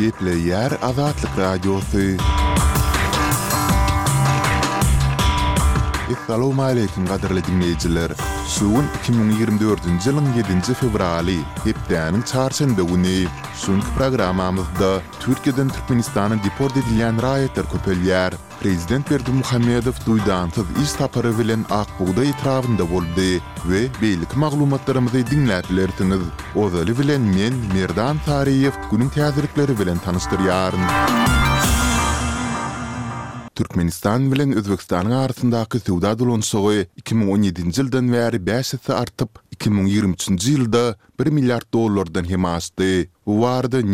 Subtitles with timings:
[0.00, 2.16] gepli yer azatlık radyosu.
[6.10, 7.42] Assalamu alaikum, qadrli
[8.50, 13.18] Suwun 2024-nji ýylyň 7-nji fevraly, hepdeniň çarşamba günü
[13.54, 14.90] sunk programamyzda
[15.22, 18.34] Türkiýeden Türkmenistanyň deport edilýän raýatlar köpelýär.
[18.64, 23.30] Prezident Berdi Muhammedow duýdantyz iş tapary bilen Akbuda etrawynda boldy
[23.70, 26.22] we beýlik maglumatlarymyzy dinläpleriňiz.
[26.64, 30.86] Ozaly bilen men Merdan Taryýew günüň täzelikleri bilen tanystyryaryn.
[33.60, 39.28] Türkmenistan bilen Özbekistanyň arasyndaky söwda 2017-nji ýyldan bäri bäsetse artyp,
[39.60, 40.82] 2023-nji ýylda
[41.20, 43.10] 1 milliard dollardan hem aşdy.
[43.26, 43.36] Bu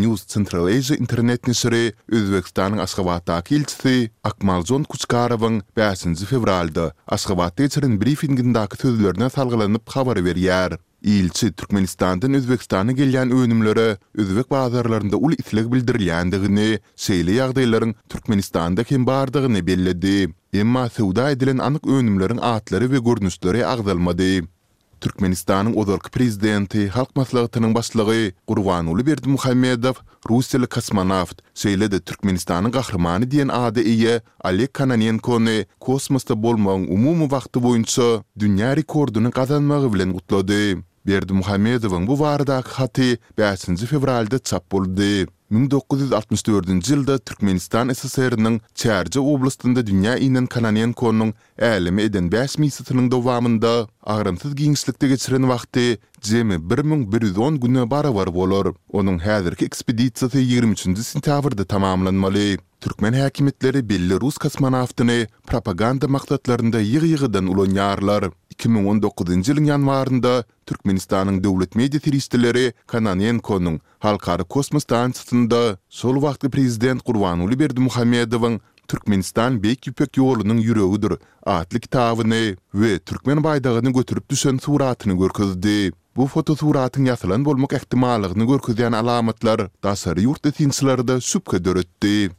[0.02, 8.76] News Central Asia internet nesiri Özbekistanyň Aşgabatda kilitli Akmaljon Kuçkarowyň 5-nji fevralda Aşgabatda berilen briefingindäki
[8.80, 10.78] sözlerine salgylanyp habar berýär.
[11.06, 16.70] ilçi Türkmenistan'dan Özbekistan'a gelýän öwünümlere Özbek bazarlarynda ul islek bildirilýändigini,
[17.04, 20.32] şeýle ýagdaýlaryň Türkmenistan'da kim bardygyny bellädi.
[20.52, 24.42] Emma sowda edilen anyk öwünümleriň adlary we görnüşleri agdalmady.
[25.00, 29.92] Türkmenistan'ın ozalkı prezidenti, halk maslağıtının başlığı Kurvanulu Berdi Muhammedov,
[30.30, 37.62] Rusyalı kasmanaft, şeyle de Türkmenistan'ın kahramanı diyen adı iyi, Alek Kananenko'nı, kosmosta bolmağın umumu vaxtı
[37.62, 40.76] boyunca dünya rekordunu kazanmağı bilen kutladı.
[41.06, 45.26] Berdi Muhammedowyň bu wardaky haty 5-nji fevralda çap boldy.
[45.52, 51.30] 1964-nji ýylda Türkmenistan ssr nyň Çärji oblastynda dünýä inen kananyň konunyň
[51.62, 53.86] älimi eden 5 mysytynyň dowamında
[54.16, 55.86] agrymsyz giňişlikde geçiren wagty
[56.22, 58.74] jemi 1110 güne barabar bolar.
[58.92, 62.58] Onuň häzirki ekspediýasy 23-nji sentýabrda tamamlanmaly.
[62.80, 68.30] Türkmen häkimetleri belli rus kosmonawtyny propaganda maksatlarynda ýygy-ýygydan ulanýarlar.
[68.56, 74.84] 2019-njy ýylyň ýanwarynda Türkmenistanyň döwlet media teristleri Kananyen konunyň halkary kosmos
[75.36, 78.56] ýurdumyzda şol wagtda prezident Gurbany Uly Berdi Muhammedowyň
[78.88, 81.16] Türkmenistan beýik ýüpek ýolunyň ýüregidir.
[81.42, 85.92] Atlyk tawyny we türkmen baýdagyny göterip düşen suratyny görkezdi.
[86.16, 92.30] Bu foto suratyň ýasalan bolmak ähtimallygyny görkezýän alamatlar daşary ýurt etinçilerde süpke döretdi.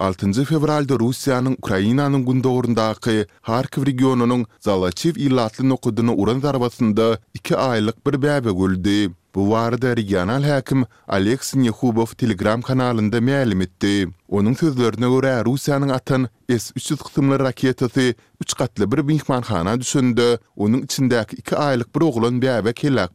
[0.00, 8.14] 6-njy fevralda Russiýanyň Ukrainanyň gündogrundaky Harkiw regionynyň Zalachiw ýylatly nokudyny uran zarbasynda 2 aýlyk bir
[8.22, 9.10] bäbä öldi.
[9.34, 14.08] Bu varada regional häkim Alex Nehubov Telegram kanalında mälim etdi.
[14.28, 20.38] Onun sözlerine göre Rusiyanın atan S-300 kısımlı raketası 3 katlı bir binkmanxana düşündü.
[20.56, 23.10] Onun içindeki 2 aylık bir oğlan bir eve kellak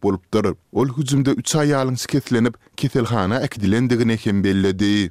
[0.71, 5.09] Ol hücumda 3 ayalın şikestlenip keselxana ekdilendigine kem belledi.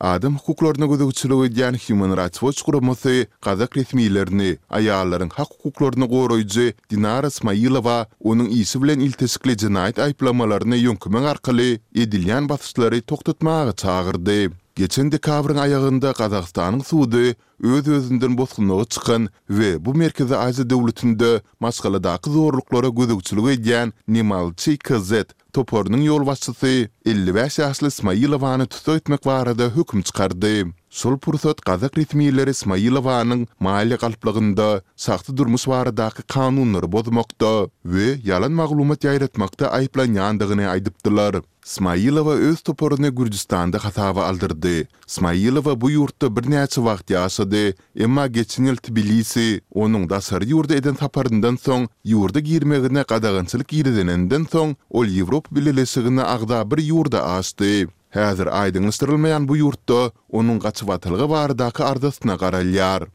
[0.00, 7.30] Adam hukuklaryna gözükçülük edýän Human Rights Watch guramasy Gazak resmiýetlerini aýallaryň hak hukuklaryny goraýjy Dinara
[7.30, 7.98] Smailowa
[8.32, 11.68] onuň ýeşi bilen iltisikli jinayet aýplamalaryny ýöňkümeň arkaly
[12.06, 14.38] edilýän basyşlary togtutmagy çagyrdy.
[14.76, 17.18] Geçen dekabrın kavrın ayağında Qazaqstanın suudu
[17.64, 21.28] öz özündən bosqunu çıxın və bu mərkəzə Azə dövlətində
[21.62, 25.12] maskalı daqı zorluqlara gözüqçülüq edən Nimal Çikz
[25.58, 26.72] toporunun yol vasitəsi
[27.12, 30.50] 50 yaşlı əsli İsmailovanı tutu etmək barədə hökm çıxardı.
[30.94, 34.68] Sol pursat Qazaq ritmiləri İsmailovanın maliyyə qalplığında
[35.06, 37.52] saxta durmuş varadakı qanunları bozmaqda
[37.86, 41.34] və yalan məqlumat yayıratmaqda ayıplanyandığını aydıbdılar.
[41.66, 44.84] Smailova öz toporuny Gürcistanda hatawa aldyrdy.
[45.08, 47.62] Smailova bu ýurtda bir näçe wagt ýaşady,
[47.96, 54.44] emma geçen ýyl Tbilisi, onuň da sar ýurdy eden taparyndan soň ýurda girmegine gadagynçylyk ýerdenenden
[54.52, 57.86] soň ol Ýewropa bilelesigine agda bir ýurda aşdy.
[58.12, 63.08] Häzir aýdyňystyrylmaýan bu ýurtda onuň gaçyp atylgy bar daky ardasyna garalýar.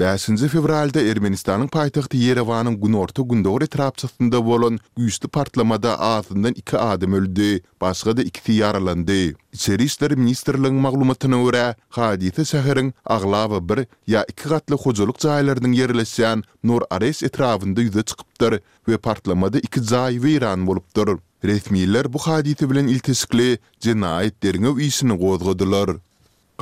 [0.00, 7.60] 5-nji fevralda Ermenistanyň paýtagty Yerewanyň günorta gündogry trapçasynda bolan güýçli partlamada azyndan 2 adam öldi,
[7.80, 9.34] başga da 2 ýaralandy.
[9.52, 13.78] İçeri işleri ministrliginiň maglumatyna görä, hadise şäheriň aglaby bir
[14.14, 20.14] ýa 2 gatly hojalyk jaýlarynyň ýerleşýän Nur Ares etrawynda ýüze çykypdyr we partlamada 2 jaý
[20.24, 21.18] weýran bolupdyr.
[21.44, 25.18] Resmiýetler bu hadise bilen iltisikli jinayet derine üýsini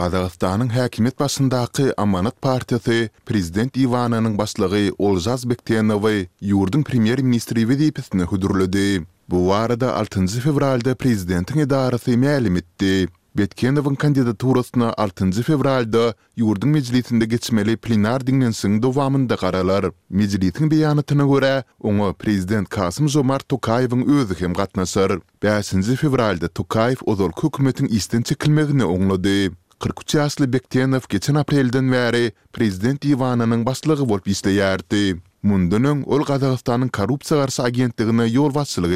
[0.00, 6.06] Qazaqstanyň häkimet başyndaky Amanat partiýasy prezident Ivananyň başlygy Olzaz Bektenow
[6.42, 9.00] ýurdun premier ministri wezipetine hudurlady.
[9.30, 13.08] Bu warda 6-njy fevralda prezidentiň edarasy mälim etdi.
[13.38, 19.90] Betkenovun kandidaturasyna 6-njy fevralda ýurdun mejlisinde geçmeli plenar diňlensiň dowamında garalar.
[20.10, 21.54] Mejlisiň beýanatyna görä,
[21.84, 25.20] oňa prezident Kasym Jomart Tokaýewiň özü hem gatnaşar.
[25.44, 29.50] 5-nji fevralda Tokaýew ozal hökümetiň isten çekilmegini oňlady.
[29.80, 35.00] 43 ýaşly Bektenow geçen aprelden bäri prezident diwanynyň başlygy bolup işleýärdi.
[35.48, 38.86] Mundanyň ol Gazagystanyň korrupsiýa garşy agentligine ýol